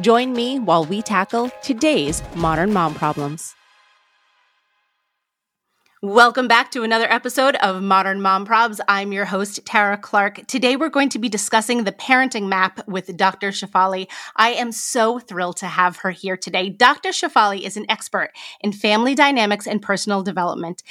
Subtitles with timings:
[0.00, 3.54] Join me while we tackle today's modern mom problems.
[6.00, 8.78] Welcome back to another episode of Modern Mom Probs.
[8.86, 10.46] I'm your host, Tara Clark.
[10.46, 13.48] Today we're going to be discussing the parenting map with Dr.
[13.48, 14.06] Shefali.
[14.36, 16.68] I am so thrilled to have her here today.
[16.68, 17.08] Dr.
[17.08, 20.84] Shefali is an expert in family dynamics and personal development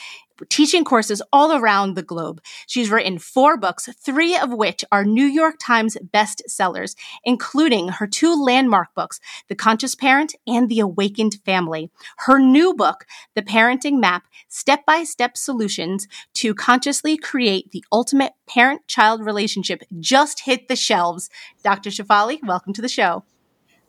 [0.49, 2.41] teaching courses all around the globe.
[2.67, 8.33] She's written four books, three of which are New York Times bestsellers, including her two
[8.41, 11.89] landmark books, The Conscious Parent and The Awakened Family.
[12.19, 18.33] Her new book, The Parenting Map, Step by Step Solutions to Consciously Create the Ultimate
[18.47, 21.29] Parent Child Relationship, just hit the shelves.
[21.63, 21.89] Dr.
[21.89, 23.23] Shefali, welcome to the show.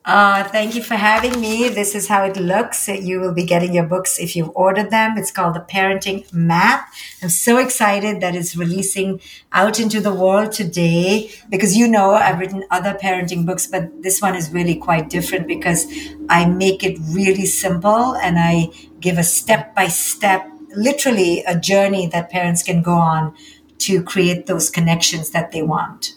[0.08, 1.68] Uh, thank you for having me.
[1.68, 2.88] This is how it looks.
[2.88, 5.18] You will be getting your books if you've ordered them.
[5.18, 6.88] It's called The Parenting Map.
[7.22, 9.20] I'm so excited that it's releasing
[9.52, 14.22] out into the world today because you know I've written other parenting books, but this
[14.22, 15.86] one is really quite different because
[16.30, 18.68] I make it really simple and I
[19.00, 23.36] give a step by step, literally a journey that parents can go on
[23.80, 26.14] to create those connections that they want.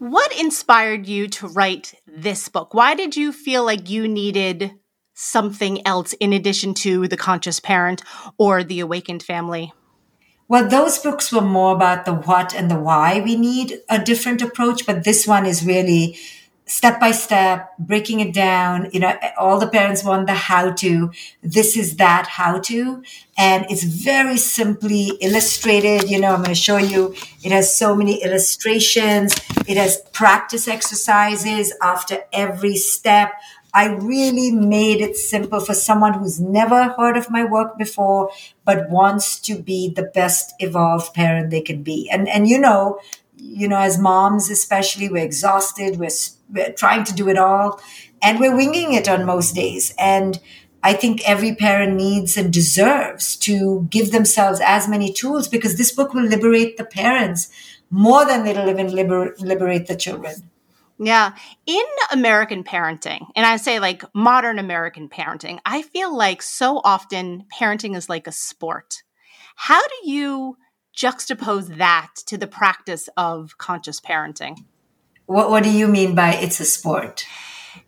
[0.00, 2.74] What inspired you to write this book?
[2.74, 4.72] Why did you feel like you needed
[5.14, 8.02] something else in addition to The Conscious Parent
[8.38, 9.72] or The Awakened Family?
[10.48, 14.42] Well, those books were more about the what and the why we need a different
[14.42, 16.18] approach, but this one is really
[16.70, 18.88] step by step, breaking it down.
[18.92, 21.10] You know, all the parents want the how to.
[21.42, 23.02] This is that how to.
[23.36, 26.08] And it's very simply illustrated.
[26.08, 27.14] You know, I'm going to show you.
[27.42, 29.34] It has so many illustrations.
[29.66, 33.32] It has practice exercises after every step.
[33.74, 38.30] I really made it simple for someone who's never heard of my work before,
[38.64, 42.08] but wants to be the best evolved parent they can be.
[42.10, 42.98] And, and you know,
[43.36, 45.98] you know, as moms, especially, we're exhausted.
[45.98, 46.10] We're,
[46.76, 47.80] trying to do it all
[48.22, 49.94] and we're winging it on most days.
[49.98, 50.38] And
[50.82, 55.92] I think every parent needs and deserves to give themselves as many tools because this
[55.92, 57.48] book will liberate the parents
[57.90, 60.34] more than it'll even liber- liberate the children.
[60.98, 61.32] Yeah.
[61.66, 67.46] In American parenting, and I say like modern American parenting, I feel like so often
[67.52, 69.02] parenting is like a sport.
[69.56, 70.56] How do you
[70.96, 74.58] juxtapose that to the practice of conscious parenting?
[75.30, 77.24] What, what do you mean by it's a sport?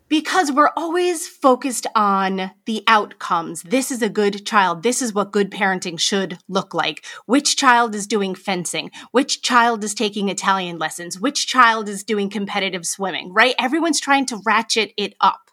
[0.07, 3.63] Because we're always focused on the outcomes.
[3.63, 4.81] This is a good child.
[4.81, 7.05] This is what good parenting should look like.
[7.25, 8.91] Which child is doing fencing?
[9.11, 11.19] Which child is taking Italian lessons?
[11.19, 13.55] Which child is doing competitive swimming, right?
[13.59, 15.51] Everyone's trying to ratchet it up.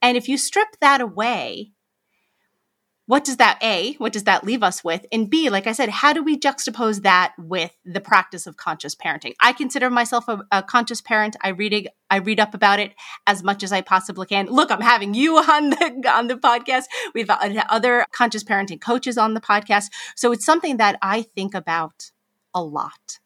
[0.00, 1.72] And if you strip that away,
[3.06, 5.04] what does that a what does that leave us with?
[5.12, 8.94] And b like i said how do we juxtapose that with the practice of conscious
[8.94, 9.34] parenting?
[9.40, 11.36] I consider myself a, a conscious parent.
[11.42, 12.94] I read i read up about it
[13.26, 14.46] as much as i possibly can.
[14.46, 16.84] Look i'm having you on the on the podcast.
[17.14, 19.90] We've other conscious parenting coaches on the podcast.
[20.16, 22.10] So it's something that i think about
[22.54, 23.18] a lot.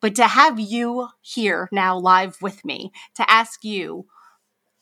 [0.00, 4.06] But to have you here now live with me to ask you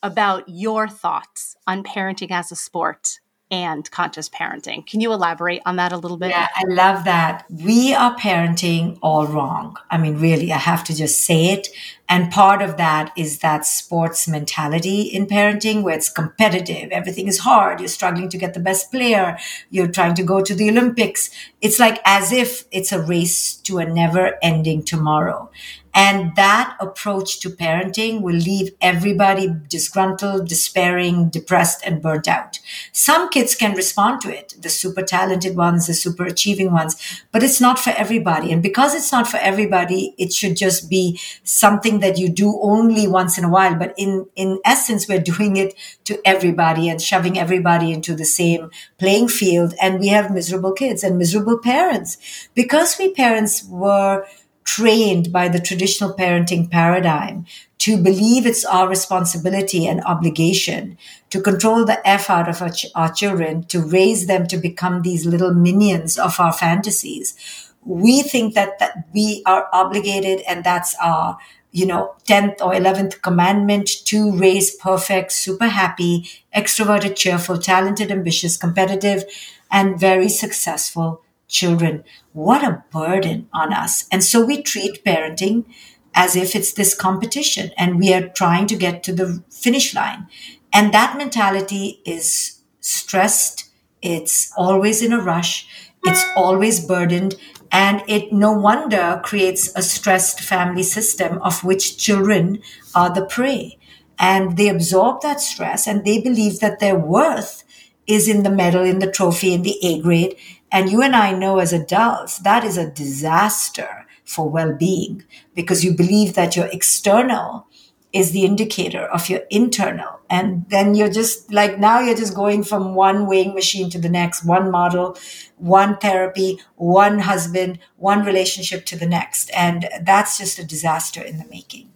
[0.03, 3.19] about your thoughts on parenting as a sport
[3.51, 4.87] and conscious parenting.
[4.87, 6.29] Can you elaborate on that a little bit?
[6.29, 7.45] Yeah, I love that.
[7.49, 9.77] We are parenting all wrong.
[9.91, 11.67] I mean, really, I have to just say it.
[12.07, 16.91] And part of that is that sports mentality in parenting where it's competitive.
[16.91, 17.79] Everything is hard.
[17.79, 19.37] You're struggling to get the best player.
[19.69, 21.29] You're trying to go to the Olympics.
[21.61, 25.51] It's like as if it's a race to a never ending tomorrow.
[25.93, 32.59] And that approach to parenting will leave everybody disgruntled, despairing, depressed, and burnt out.
[32.93, 36.95] Some kids can respond to it, the super talented ones, the super achieving ones,
[37.31, 38.51] but it's not for everybody.
[38.51, 43.07] And because it's not for everybody, it should just be something that you do only
[43.07, 43.75] once in a while.
[43.75, 45.73] But in, in essence, we're doing it
[46.05, 49.73] to everybody and shoving everybody into the same playing field.
[49.81, 52.17] And we have miserable kids and miserable parents
[52.55, 54.25] because we parents were
[54.63, 57.45] trained by the traditional parenting paradigm
[57.79, 60.97] to believe it's our responsibility and obligation
[61.31, 65.01] to control the F out of our, ch- our, children, to raise them to become
[65.01, 67.35] these little minions of our fantasies.
[67.83, 71.39] We think that, that we are obligated and that's our,
[71.71, 78.57] you know, 10th or 11th commandment to raise perfect, super happy, extroverted, cheerful, talented, ambitious,
[78.57, 79.23] competitive,
[79.71, 82.03] and very successful children.
[82.33, 84.07] What a burden on us.
[84.11, 85.65] And so we treat parenting
[86.13, 90.27] as if it's this competition and we are trying to get to the finish line.
[90.73, 93.69] And that mentality is stressed.
[94.01, 95.67] It's always in a rush.
[96.03, 97.35] It's always burdened.
[97.71, 102.61] And it no wonder creates a stressed family system of which children
[102.95, 103.77] are the prey.
[104.19, 107.63] And they absorb that stress and they believe that their worth
[108.07, 110.35] is in the medal, in the trophy, in the A grade.
[110.71, 115.23] And you and I know as adults, that is a disaster for well being
[115.53, 117.67] because you believe that your external
[118.13, 120.19] is the indicator of your internal.
[120.29, 124.09] And then you're just like, now you're just going from one weighing machine to the
[124.09, 125.17] next, one model,
[125.57, 129.49] one therapy, one husband, one relationship to the next.
[129.55, 131.91] And that's just a disaster in the making.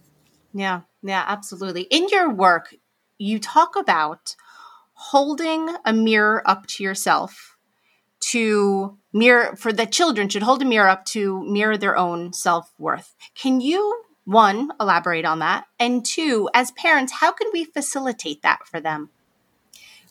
[0.54, 1.82] Yeah, yeah, absolutely.
[1.82, 2.74] In your work,
[3.18, 4.36] you talk about
[4.94, 7.55] holding a mirror up to yourself
[8.36, 13.14] to mirror for the children should hold a mirror up to mirror their own self-worth.
[13.34, 18.66] Can you one elaborate on that and two as parents how can we facilitate that
[18.66, 19.08] for them?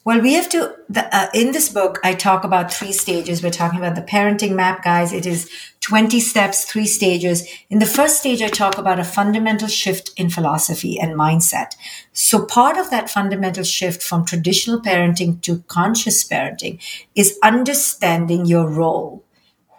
[0.06, 3.42] Well, we have to, the, uh, in this book, I talk about three stages.
[3.42, 5.12] We're talking about the parenting map, guys.
[5.12, 5.50] It is
[5.82, 7.48] 20 steps, three stages.
[7.72, 11.72] In the first stage, I talk about a fundamental shift in philosophy and mindset.
[12.14, 16.80] So part of that fundamental shift from traditional parenting to conscious parenting
[17.16, 19.25] is understanding your role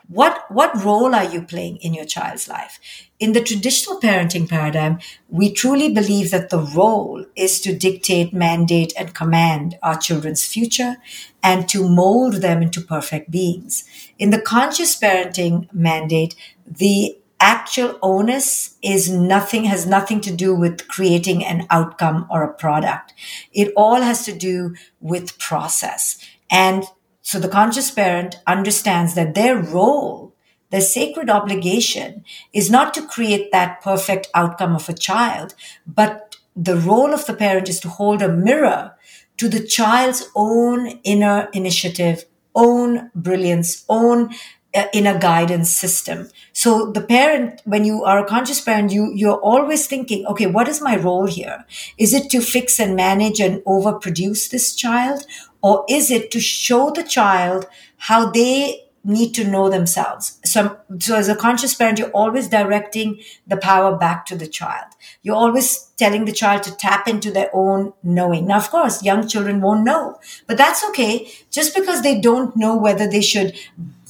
[0.09, 2.79] what, what role are you playing in your child's life?
[3.19, 4.99] In the traditional parenting paradigm,
[5.29, 10.97] we truly believe that the role is to dictate, mandate, and command our children's future
[11.43, 13.85] and to mold them into perfect beings.
[14.19, 16.37] In the conscious parenting mandate,
[16.67, 22.55] the actual onus is nothing, has nothing to do with creating an outcome or a
[22.55, 23.13] product.
[23.53, 26.19] It all has to do with process.
[26.51, 26.85] And
[27.27, 30.33] so the conscious parent understands that their role,
[30.71, 35.57] their sacred obligation is not to create that perfect outcome of a child,
[35.89, 38.95] but the role of the parent is to hold a mirror
[39.39, 44.31] to the child's own inner initiative, own brilliance, own
[44.73, 46.29] uh, inner guidance system.
[46.53, 50.69] So the parent, when you are a conscious parent, you, you're always thinking, okay, what
[50.69, 51.65] is my role here?
[51.99, 55.27] Is it to fix and manage and overproduce this child?
[55.67, 60.39] Or is it to show the child how they need to know themselves?
[60.45, 64.87] So, so as a conscious parent, you're always directing the power back to the child.
[65.25, 68.47] You're always telling the child to tap into their own knowing.
[68.47, 71.33] Now, of course, young children won't know, but that's okay.
[71.51, 73.53] Just because they don't know whether they should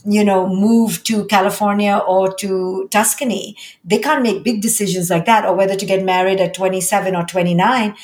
[0.09, 3.57] you know, move to California or to Tuscany.
[3.85, 7.25] They can't make big decisions like that or whether to get married at 27 or
[7.25, 7.97] 29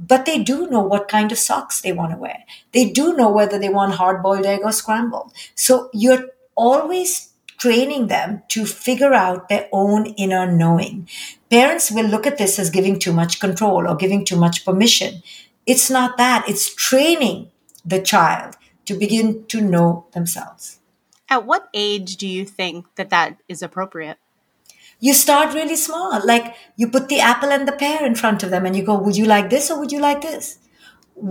[0.00, 2.44] but they do know what kind of socks they want to wear.
[2.72, 5.32] They do know whether they want hard boiled egg or scrambled.
[5.54, 11.06] So you're always training them to figure out their own inner knowing.
[11.50, 15.22] Parents will look at this as giving too much control or giving too much permission.
[15.66, 16.48] It's not that.
[16.48, 17.50] It's training
[17.84, 20.78] the child to begin to know themselves.
[21.28, 24.18] At what age do you think that that is appropriate?
[25.00, 26.20] You start really small.
[26.24, 28.98] Like you put the apple and the pear in front of them and you go,
[28.98, 30.58] would you like this or would you like this?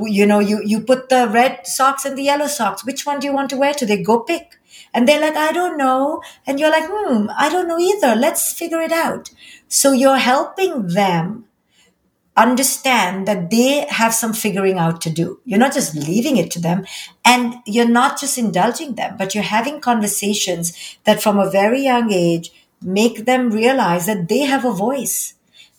[0.03, 2.85] You know, you, you put the red socks and the yellow socks.
[2.85, 4.03] Which one do you want to wear today?
[4.03, 4.59] Go pick.
[4.93, 6.21] And they're like, I don't know.
[6.45, 8.15] And you're like, hmm, I don't know either.
[8.15, 9.29] Let's figure it out.
[9.67, 11.45] So you're helping them
[12.35, 15.39] understand that they have some figuring out to do.
[15.45, 16.85] You're not just leaving it to them
[17.25, 22.11] and you're not just indulging them, but you're having conversations that from a very young
[22.11, 25.33] age make them realize that they have a voice,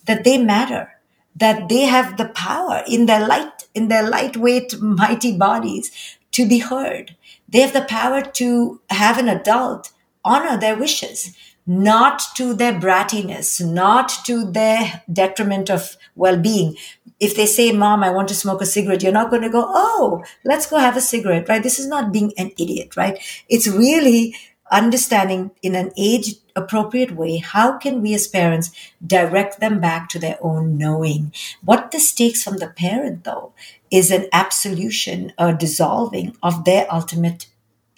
[0.07, 0.93] that they matter,
[1.37, 5.91] that they have the power in their light, in their lightweight, mighty bodies
[6.33, 7.17] to be heard.
[7.49, 9.93] They have the power to have an adult
[10.25, 11.35] honor their wishes
[11.67, 16.77] not to their brattiness, not to their detriment of well being.
[17.21, 19.65] If they say, Mom, I want to smoke a cigarette, you're not going to go,
[19.69, 21.63] Oh, let's go have a cigarette, right?
[21.63, 23.19] This is not being an idiot, right?
[23.49, 24.35] It's really
[24.71, 28.71] understanding in an age appropriate way how can we as parents
[29.05, 33.53] direct them back to their own knowing what this takes from the parent though
[33.91, 37.47] is an absolution a dissolving of their ultimate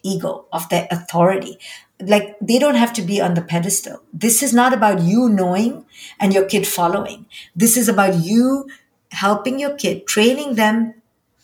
[0.02, 1.58] ego of their authority
[2.06, 4.02] like they don't have to be on the pedestal.
[4.12, 5.84] This is not about you knowing
[6.18, 7.26] and your kid following.
[7.54, 8.68] This is about you
[9.10, 10.94] helping your kid, training them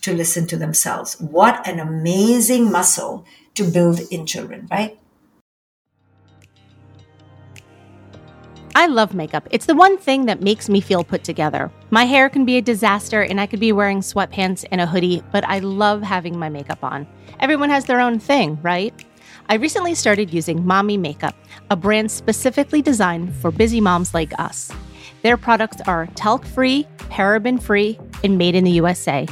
[0.02, 1.20] to listen to themselves.
[1.20, 4.99] What an amazing muscle to build in children, right?
[8.78, 9.49] I love makeup.
[9.50, 11.68] It's the one thing that makes me feel put together.
[11.90, 15.20] My hair can be a disaster and I could be wearing sweatpants and a hoodie,
[15.32, 17.04] but I love having my makeup on.
[17.40, 18.94] Everyone has their own thing, right?
[19.49, 21.35] I recently started using Mommy Makeup,
[21.73, 24.70] a brand specifically designed for busy moms like us.
[25.23, 29.26] Their products are talc free, paraben free, and made in the USA.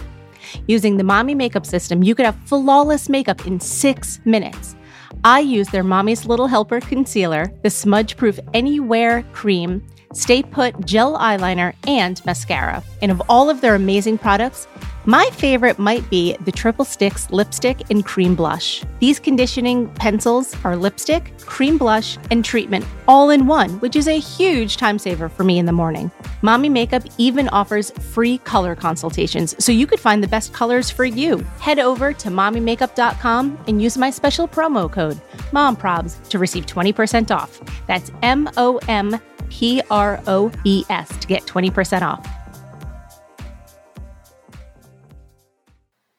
[0.66, 4.74] Using the Mommy Makeup system, you could have flawless makeup in six minutes.
[5.26, 11.18] I use their Mommy's Little Helper concealer, the smudge proof anywhere cream, Stay Put gel
[11.18, 12.80] eyeliner, and mascara.
[13.02, 14.68] And of all of their amazing products,
[15.06, 18.82] my favorite might be the Triple Sticks lipstick and cream blush.
[18.98, 24.18] These conditioning pencils are lipstick, cream blush, and treatment all in one, which is a
[24.18, 26.10] huge time saver for me in the morning.
[26.42, 31.04] Mommy Makeup even offers free color consultations, so you could find the best colors for
[31.04, 31.38] you.
[31.60, 35.20] Head over to mommymakeup.com and use my special promo code,
[35.52, 37.60] MOMPROBS, to receive 20% off.
[37.86, 39.20] That's M O M
[39.50, 42.35] P R O B S to get 20% off.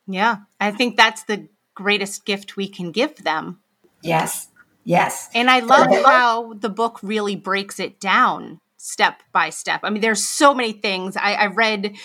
[0.07, 3.59] Yeah, I think that's the greatest gift we can give them.
[4.01, 4.47] Yes,
[4.83, 5.29] yes.
[5.35, 9.81] And I love how the book really breaks it down step by step.
[9.83, 11.17] I mean, there's so many things.
[11.17, 11.97] I, I read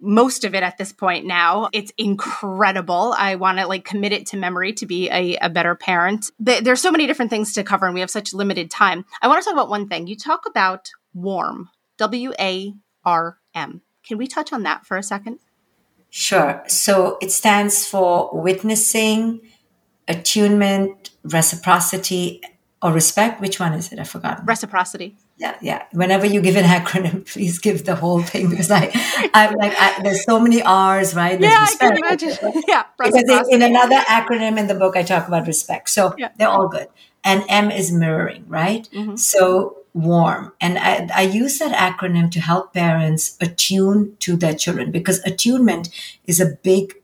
[0.00, 1.68] most of it at this point now.
[1.72, 3.14] It's incredible.
[3.16, 6.30] I want to like commit it to memory to be a, a better parent.
[6.38, 9.04] There's so many different things to cover, and we have such limited time.
[9.22, 10.06] I want to talk about one thing.
[10.06, 12.74] You talk about warm, W A
[13.04, 13.82] R M.
[14.06, 15.38] Can we touch on that for a second?
[16.18, 16.62] Sure.
[16.66, 19.42] So it stands for witnessing,
[20.08, 22.40] attunement, reciprocity,
[22.80, 23.42] or respect.
[23.42, 23.98] Which one is it?
[23.98, 24.40] I forgot.
[24.46, 25.18] Reciprocity.
[25.36, 25.82] Yeah, yeah.
[25.92, 28.90] Whenever you give an acronym, please give the whole thing because I,
[29.34, 31.38] I'm like, I, there's so many R's, right?
[31.38, 31.82] There's yeah, respect.
[31.82, 32.62] I can imagine.
[32.66, 35.90] yeah, because in, in, another acronym in the book, I talk about respect.
[35.90, 36.30] So yeah.
[36.38, 36.88] they're all good.
[37.24, 38.88] And M is mirroring, right?
[38.90, 39.16] Mm-hmm.
[39.16, 40.52] So warm.
[40.60, 45.88] And I, I use that acronym to help parents attune to their children because attunement
[46.26, 46.94] is a big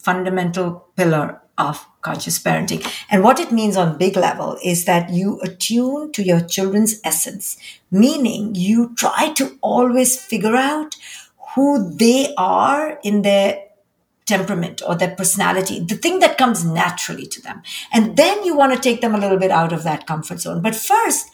[0.00, 2.84] fundamental pillar of conscious parenting.
[3.10, 7.56] And what it means on big level is that you attune to your children's essence,
[7.90, 10.96] meaning you try to always figure out
[11.54, 13.64] who they are in their
[14.26, 17.62] temperament or their personality, the thing that comes naturally to them.
[17.92, 20.62] And then you want to take them a little bit out of that comfort zone.
[20.62, 21.28] But first,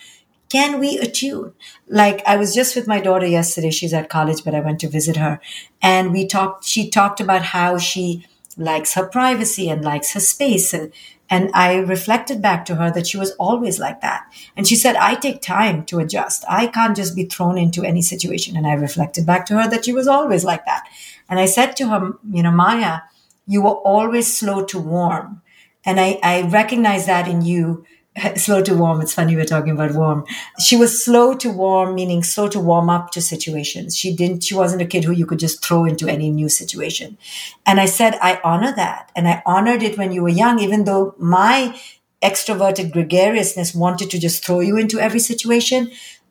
[0.54, 1.52] can we attune?
[1.88, 3.72] Like I was just with my daughter yesterday.
[3.72, 5.40] She's at college, but I went to visit her
[5.82, 8.24] and we talked, she talked about how she
[8.56, 10.72] likes her privacy and likes her space.
[10.72, 10.92] And,
[11.28, 14.32] and I reflected back to her that she was always like that.
[14.56, 16.44] And she said, I take time to adjust.
[16.48, 18.56] I can't just be thrown into any situation.
[18.56, 20.84] And I reflected back to her that she was always like that.
[21.28, 23.00] And I said to her, you know, Maya,
[23.44, 25.42] you were always slow to warm.
[25.84, 27.84] And I, I recognize that in you
[28.36, 29.00] slow to warm.
[29.00, 30.24] It's funny we're talking about warm.
[30.58, 33.96] She was slow to warm, meaning slow to warm up to situations.
[33.96, 37.18] She didn't, she wasn't a kid who you could just throw into any new situation.
[37.66, 39.10] And I said, I honor that.
[39.16, 41.78] And I honored it when you were young, even though my
[42.22, 45.90] extroverted gregariousness wanted to just throw you into every situation.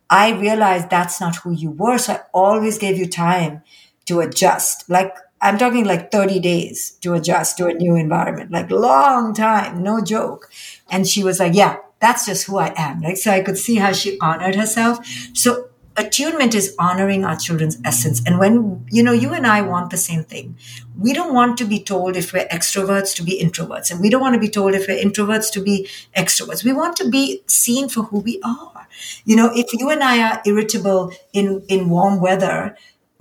[0.10, 1.98] I realized that's not who you were.
[1.98, 3.62] So I always gave you time
[4.06, 4.90] to adjust.
[4.90, 9.84] Like I'm talking like 30 days to adjust to a new environment, like long time,
[9.84, 10.50] no joke.
[10.90, 13.02] And she was like, yeah, that's just who I am.
[13.02, 15.06] Like, so I could see how she honored herself.
[15.34, 18.22] So attunement is honoring our children's essence.
[18.26, 20.58] And when, you know, you and I want the same thing.
[20.98, 23.92] We don't want to be told if we're extroverts to be introverts.
[23.92, 26.64] And we don't want to be told if we're introverts to be extroverts.
[26.64, 28.88] We want to be seen for who we are.
[29.26, 32.78] You know, if you and I are irritable in, in warm weather,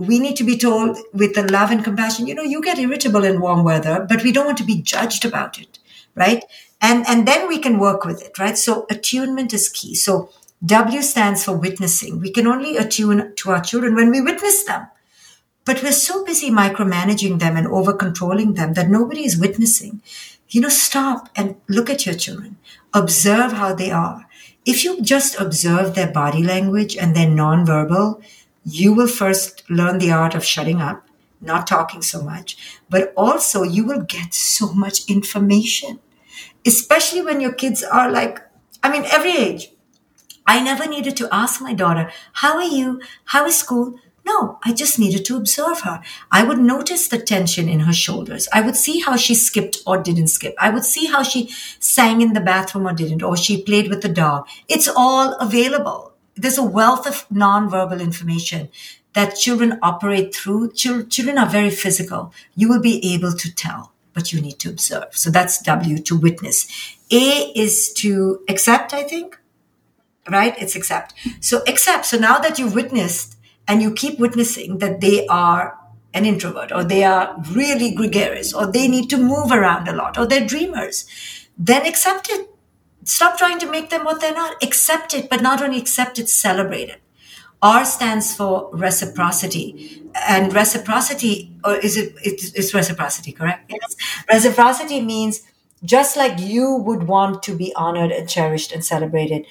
[0.07, 3.25] we need to be told with the love and compassion, you know, you get irritable
[3.25, 5.79] in warm weather, but we don't want to be judged about it,
[6.15, 6.45] right?
[6.81, 8.59] And, and then we can work with it, right?
[8.59, 9.95] So attunement is key.
[9.95, 10.31] So
[10.65, 12.21] W stands for witnessing.
[12.21, 14.87] We can only attune to our children when we witness them.
[15.65, 20.03] But we're so busy micromanaging them and over controlling them that nobody is witnessing.
[20.49, 22.57] You know, stop and look at your children.
[22.93, 24.27] Observe how they are.
[24.65, 28.23] If you just observe their body language and their nonverbal,
[28.65, 31.07] you will first learn the art of shutting up,
[31.41, 32.57] not talking so much,
[32.89, 35.99] but also you will get so much information,
[36.67, 38.41] especially when your kids are like,
[38.83, 39.73] I mean, every age.
[40.47, 43.01] I never needed to ask my daughter, How are you?
[43.27, 43.95] How is school?
[44.25, 46.01] No, I just needed to observe her.
[46.31, 48.49] I would notice the tension in her shoulders.
[48.53, 50.55] I would see how she skipped or didn't skip.
[50.59, 51.49] I would see how she
[51.81, 54.47] sang in the bathroom or didn't, or she played with the dog.
[54.69, 56.12] It's all available.
[56.43, 58.69] There's a wealth of nonverbal information
[59.15, 60.73] that children operate through.
[60.73, 62.35] Children are very physical.
[62.55, 65.17] You will be able to tell, but you need to observe.
[65.17, 66.67] So that's W to witness.
[67.11, 69.39] A is to accept, I think.
[70.29, 70.55] Right?
[70.61, 71.15] It's accept.
[71.41, 72.07] So accept.
[72.07, 73.37] So now that you've witnessed,
[73.69, 75.79] and you keep witnessing that they are
[76.15, 80.19] an introvert or they are really gregarious or they need to move around a lot
[80.19, 81.07] or they're dreamers,
[81.57, 82.52] then accept it.
[83.05, 84.63] Stop trying to make them what they're not.
[84.63, 87.01] Accept it, but not only accept it, celebrate it.
[87.61, 90.03] R stands for reciprocity.
[90.29, 93.71] And reciprocity, or is it, it's reciprocity, correct?
[93.73, 93.97] Yes.
[94.29, 95.43] Reciprocity means
[95.85, 99.47] just like you would want to be honored and cherished and celebrated,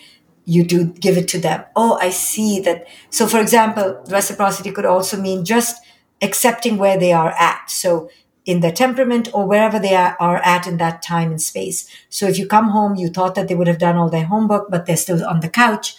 [0.46, 1.63] you do give it to them.
[1.75, 2.88] Oh, I see that.
[3.10, 5.84] So, for example, reciprocity could also mean just
[6.22, 7.70] accepting where they are at.
[7.70, 8.10] So,
[8.45, 11.88] in their temperament or wherever they are, at in that time and space.
[12.10, 14.69] So, if you come home, you thought that they would have done all their homework,
[14.69, 15.95] but they're still on the couch.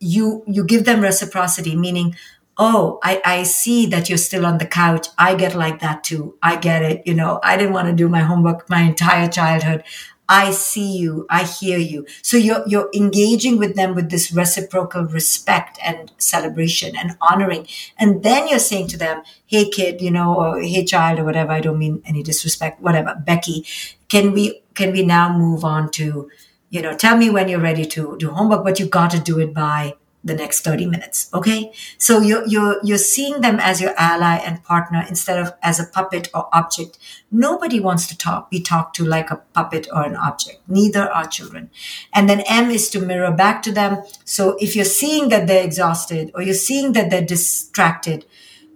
[0.00, 2.16] You you give them reciprocity, meaning,
[2.58, 5.08] oh, I, I see that you're still on the couch.
[5.18, 6.36] I get like that too.
[6.42, 7.02] I get it.
[7.06, 9.84] You know, I didn't want to do my homework my entire childhood.
[10.28, 12.06] I see you, I hear you.
[12.22, 17.66] So you're, you're engaging with them with this reciprocal respect and celebration and honoring.
[17.98, 21.52] And then you're saying to them, Hey kid, you know, or Hey child or whatever.
[21.52, 23.14] I don't mean any disrespect, whatever.
[23.24, 23.64] Becky,
[24.08, 26.28] can we, can we now move on to,
[26.70, 29.38] you know, tell me when you're ready to do homework, but you got to do
[29.38, 29.94] it by
[30.26, 31.30] the next 30 minutes.
[31.32, 31.72] Okay.
[31.98, 35.86] So you're, you're, you're seeing them as your ally and partner instead of as a
[35.86, 36.98] puppet or object.
[37.30, 40.60] Nobody wants to talk, be talked to like a puppet or an object.
[40.68, 41.70] Neither are children.
[42.12, 44.02] And then M is to mirror back to them.
[44.24, 48.26] So if you're seeing that they're exhausted or you're seeing that they're distracted,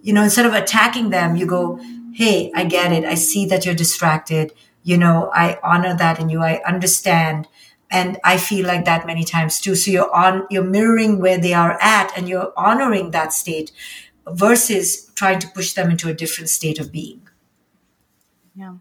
[0.01, 1.79] you know, instead of attacking them, you go,
[2.13, 3.05] Hey, I get it.
[3.05, 4.53] I see that you're distracted.
[4.83, 6.41] You know, I honor that in you.
[6.41, 7.47] I understand
[7.91, 9.75] and i feel like that many times too.
[9.75, 13.71] So you're on you're mirroring where they are at and you're honoring that state
[14.27, 17.27] versus trying to push them into a different state of being.
[18.55, 18.75] Yeah.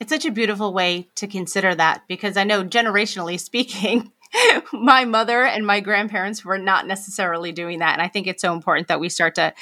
[0.00, 4.12] It's such a beautiful way to consider that because i know generationally speaking
[4.72, 7.92] my mother and my grandparents were not necessarily doing that.
[7.92, 9.54] And i think it's so important that we start to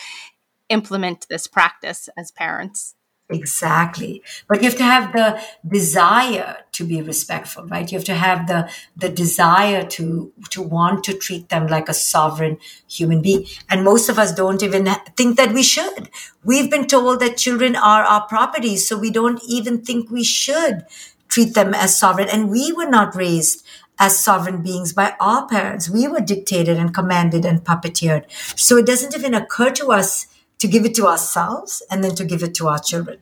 [0.69, 2.95] implement this practice as parents
[3.35, 4.23] Exactly.
[4.47, 7.91] But you have to have the desire to be respectful, right?
[7.91, 11.95] You have to have the, the desire to, to want to treat them like a
[11.95, 12.59] sovereign
[12.91, 13.47] human being.
[13.71, 16.11] And most of us don't even think that we should.
[16.45, 20.85] We've been told that children are our property, so we don't even think we should
[21.29, 22.29] treat them as sovereign.
[22.29, 23.65] And we were not raised
[23.99, 25.89] as sovereign beings by our parents.
[25.89, 28.25] We were dictated and commanded and puppeteered.
[28.59, 30.27] So it doesn't even occur to us
[30.63, 33.19] to give it to ourselves and then to give it to our children.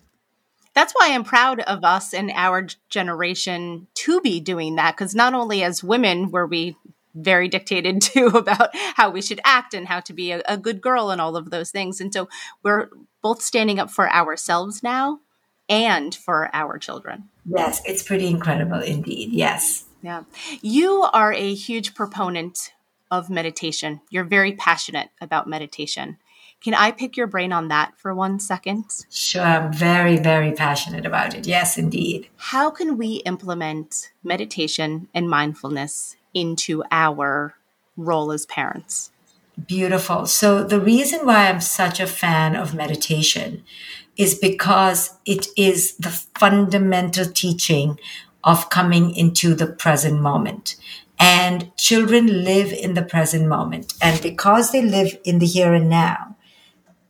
[0.74, 5.32] That's why I'm proud of us and our generation to be doing that because not
[5.32, 6.76] only as women were we
[7.14, 10.82] very dictated to about how we should act and how to be a, a good
[10.82, 11.98] girl and all of those things.
[11.98, 12.28] And so
[12.62, 12.90] we're
[13.22, 15.20] both standing up for ourselves now
[15.66, 17.30] and for our children.
[17.46, 19.32] Yes, it's pretty incredible indeed.
[19.32, 19.86] Yes.
[20.02, 20.24] Yeah.
[20.60, 22.74] You are a huge proponent
[23.10, 24.02] of meditation.
[24.10, 26.18] You're very passionate about meditation.
[26.62, 28.84] Can I pick your brain on that for one second?
[29.10, 29.42] Sure.
[29.42, 31.46] I'm very, very passionate about it.
[31.46, 32.28] Yes, indeed.
[32.36, 37.54] How can we implement meditation and mindfulness into our
[37.96, 39.10] role as parents?
[39.66, 40.26] Beautiful.
[40.26, 43.62] So, the reason why I'm such a fan of meditation
[44.16, 47.98] is because it is the fundamental teaching
[48.44, 50.76] of coming into the present moment.
[51.18, 53.92] And children live in the present moment.
[54.00, 56.36] And because they live in the here and now,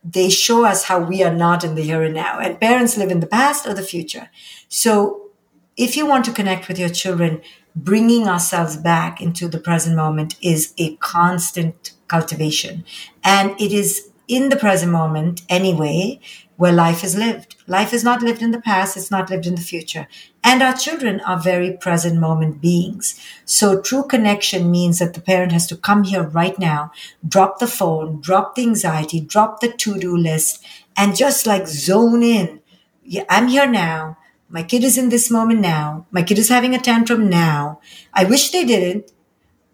[0.03, 2.39] they show us how we are not in the here and now.
[2.39, 4.29] And parents live in the past or the future.
[4.67, 5.29] So
[5.77, 7.41] if you want to connect with your children,
[7.75, 12.83] bringing ourselves back into the present moment is a constant cultivation.
[13.23, 16.19] And it is in the present moment anyway,
[16.61, 17.55] where life is lived.
[17.65, 20.07] Life is not lived in the past, it's not lived in the future.
[20.43, 23.19] And our children are very present moment beings.
[23.45, 26.91] So true connection means that the parent has to come here right now,
[27.27, 30.63] drop the phone, drop the anxiety, drop the to do list,
[30.95, 32.59] and just like zone in.
[33.03, 34.19] Yeah, I'm here now.
[34.47, 36.05] My kid is in this moment now.
[36.11, 37.79] My kid is having a tantrum now.
[38.13, 39.11] I wish they didn't.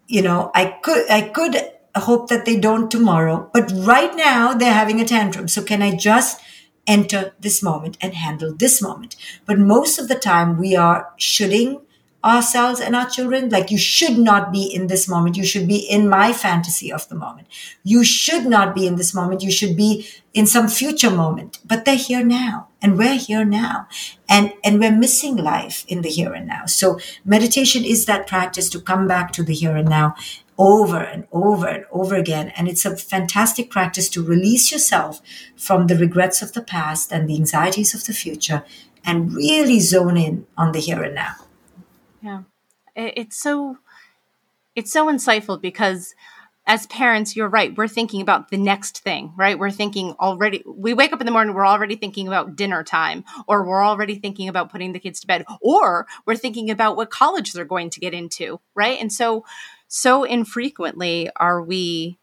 [0.06, 1.54] You know, I could, I could
[1.96, 5.48] hope that they don't tomorrow, but right now they're having a tantrum.
[5.48, 6.40] So can I just
[6.88, 9.14] enter this moment and handle this moment.
[9.46, 11.80] But most of the time we are shoulding
[12.24, 13.48] ourselves and our children.
[13.48, 15.36] Like you should not be in this moment.
[15.36, 17.48] You should be in my fantasy of the moment.
[17.84, 19.42] You should not be in this moment.
[19.42, 21.58] You should be in some future moment.
[21.64, 23.88] But they're here now and we're here now.
[24.28, 26.66] And and we're missing life in the here and now.
[26.66, 30.14] So meditation is that practice to come back to the here and now
[30.58, 32.52] over and over and over again.
[32.56, 35.20] And it's a fantastic practice to release yourself
[35.56, 38.64] from the regrets of the past and the anxieties of the future
[39.04, 41.34] and really zone in on the here and now.
[42.20, 42.42] Yeah.
[42.96, 43.78] It's so
[44.74, 46.14] it's so insightful because
[46.68, 47.74] as parents, you're right.
[47.74, 49.58] We're thinking about the next thing, right?
[49.58, 50.62] We're thinking already.
[50.66, 54.16] We wake up in the morning, we're already thinking about dinner time, or we're already
[54.16, 57.88] thinking about putting the kids to bed, or we're thinking about what college they're going
[57.90, 59.00] to get into, right?
[59.00, 59.46] And so,
[59.88, 62.18] so infrequently are we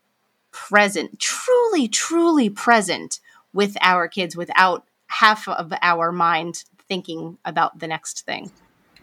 [0.51, 3.19] present, truly, truly present
[3.53, 8.51] with our kids without half of our mind thinking about the next thing.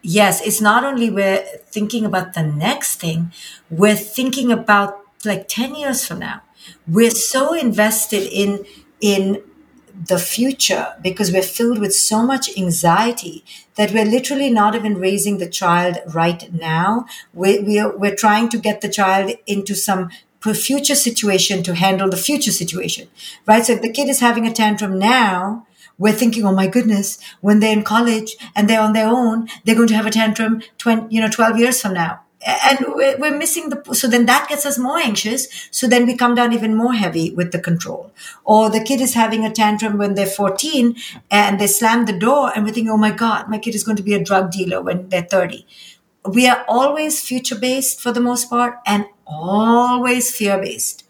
[0.03, 3.33] Yes, it's not only we're thinking about the next thing,
[3.71, 6.43] we're thinking about like 10 years from now.
[6.87, 8.65] We're so invested in
[9.01, 9.43] in
[10.07, 13.45] the future because we're filled with so much anxiety
[13.77, 17.07] that we're literally not even raising the child right now.
[17.33, 20.11] We're, we're, we're trying to get the child into some
[20.41, 23.09] future situation to handle the future situation,
[23.47, 23.65] right?
[23.65, 25.67] So if the kid is having a tantrum now,
[25.99, 29.77] we're thinking, oh my goodness, when they're in college and they're on their own, they're
[29.77, 33.69] going to have a tantrum 20, you know, 12 years from now and we're missing
[33.69, 36.93] the so then that gets us more anxious so then we come down even more
[36.93, 38.13] heavy with the control.
[38.45, 40.97] Or the kid is having a tantrum when they're 14
[41.31, 43.97] and they slam the door and we think oh my god my kid is going
[43.97, 45.67] to be a drug dealer when they're 30
[46.25, 51.05] we are always future based for the most part and always fear based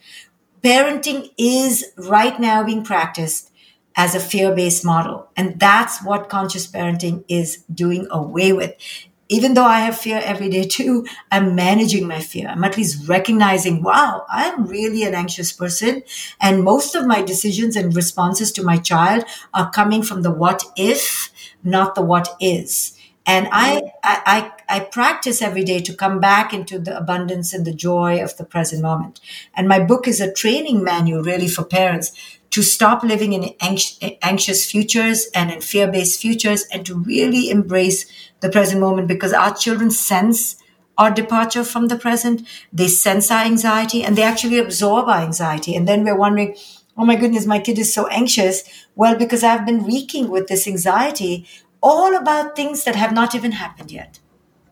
[0.62, 3.50] parenting is right now being practiced
[3.96, 5.28] as a fear based model.
[5.36, 8.74] And that's what conscious parenting is doing away with
[9.32, 12.48] even though I have fear every day too, I'm managing my fear.
[12.48, 16.02] I'm at least recognizing, wow, I'm really an anxious person.
[16.38, 20.62] And most of my decisions and responses to my child are coming from the what
[20.76, 21.32] if,
[21.64, 22.92] not the what is.
[23.24, 23.86] And I, mm-hmm.
[24.04, 28.36] I, I, practice every day to come back into the abundance and the joy of
[28.36, 29.20] the present moment.
[29.54, 32.12] And my book is a training manual really for parents
[32.52, 33.54] to stop living in
[34.22, 38.06] anxious futures and in fear based futures and to really embrace
[38.40, 40.56] the present moment because our children sense
[40.98, 42.46] our departure from the present.
[42.70, 45.74] They sense our anxiety and they actually absorb our anxiety.
[45.74, 46.54] And then we're wondering,
[46.96, 48.62] oh my goodness, my kid is so anxious.
[48.94, 51.46] Well, because I've been reeking with this anxiety
[51.82, 54.18] all about things that have not even happened yet.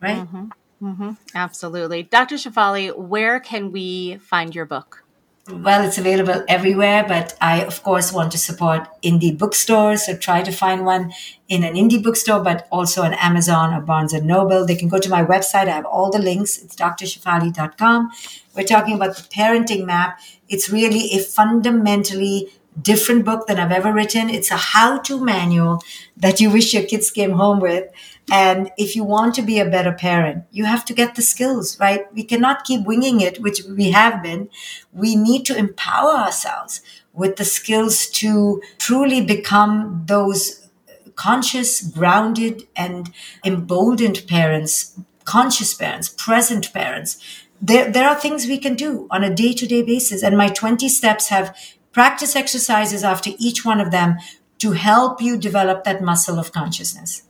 [0.03, 0.19] Right?
[0.19, 0.47] Mm-hmm.
[0.87, 1.11] Mm-hmm.
[1.35, 2.03] Absolutely.
[2.03, 2.37] Dr.
[2.37, 5.05] Shefali, where can we find your book?
[5.51, 10.07] Well, it's available everywhere, but I, of course, want to support indie bookstores.
[10.07, 11.13] So try to find one
[11.49, 14.65] in an indie bookstore, but also on Amazon or Barnes and Noble.
[14.65, 15.69] They can go to my website.
[15.69, 16.59] I have all the links.
[16.59, 18.11] It's drshefali.com.
[18.55, 20.21] We're talking about the parenting map.
[20.49, 22.49] It's really a fundamentally
[22.83, 24.31] different book than I've ever written.
[24.31, 25.83] It's a how to manual
[26.16, 27.90] that you wish your kids came home with.
[28.31, 31.79] And if you want to be a better parent, you have to get the skills,
[31.81, 32.12] right?
[32.14, 34.49] We cannot keep winging it, which we have been.
[34.93, 36.81] We need to empower ourselves
[37.12, 40.69] with the skills to truly become those
[41.16, 43.12] conscious, grounded, and
[43.45, 47.19] emboldened parents, conscious parents, present parents.
[47.61, 50.23] There, there are things we can do on a day to day basis.
[50.23, 51.55] And my 20 steps have
[51.92, 54.18] practice exercises after each one of them
[54.59, 57.22] to help you develop that muscle of consciousness.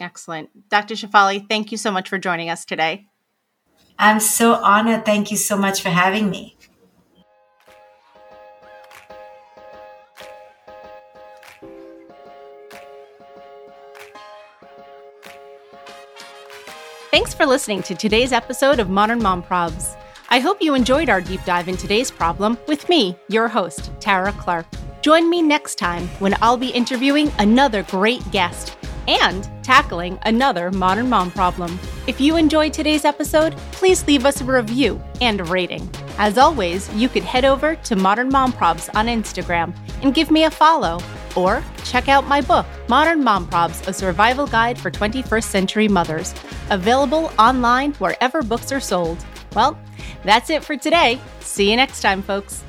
[0.00, 0.68] Excellent.
[0.68, 0.94] Dr.
[0.94, 3.06] Shefali, thank you so much for joining us today.
[3.98, 5.04] I'm so honored.
[5.04, 6.56] Thank you so much for having me.
[17.10, 19.96] Thanks for listening to today's episode of Modern Mom Probs.
[20.30, 24.32] I hope you enjoyed our deep dive in today's problem with me, your host, Tara
[24.32, 24.66] Clark.
[25.00, 31.08] Join me next time when I'll be interviewing another great guest and tackling another modern
[31.08, 31.78] mom problem.
[32.06, 35.88] If you enjoyed today's episode, please leave us a review and a rating.
[36.18, 40.44] As always, you could head over to Modern Mom Probs on Instagram and give me
[40.44, 41.00] a follow,
[41.36, 46.34] or check out my book, Modern Mom Probs A Survival Guide for 21st Century Mothers,
[46.68, 49.24] available online wherever books are sold.
[49.54, 49.78] Well,
[50.24, 51.20] that's it for today.
[51.40, 52.62] See you next time, folks.